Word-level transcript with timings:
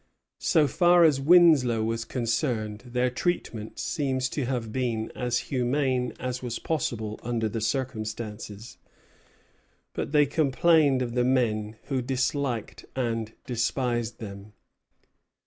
So 0.39 0.65
far 0.67 1.03
as 1.03 1.21
Winslow 1.21 1.83
was 1.83 2.05
concerned, 2.05 2.85
their 2.87 3.11
treatment 3.11 3.77
seems 3.77 4.29
to 4.29 4.45
have 4.45 4.71
been 4.71 5.11
as 5.15 5.37
humane 5.51 6.13
as 6.19 6.41
was 6.41 6.57
possible 6.57 7.19
under 7.21 7.47
the 7.47 7.61
circumstances; 7.61 8.79
but 9.93 10.11
they 10.11 10.25
complained 10.25 11.03
of 11.03 11.13
the 11.13 11.23
men, 11.23 11.75
who 11.83 12.01
disliked 12.01 12.83
and 12.95 13.33
despised 13.45 14.17
them. 14.17 14.53